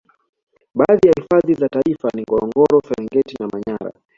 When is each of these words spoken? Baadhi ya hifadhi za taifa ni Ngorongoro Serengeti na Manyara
Baadhi 0.75 1.07
ya 1.07 1.13
hifadhi 1.17 1.53
za 1.53 1.69
taifa 1.69 2.09
ni 2.15 2.21
Ngorongoro 2.23 2.81
Serengeti 2.87 3.35
na 3.39 3.47
Manyara 3.47 3.91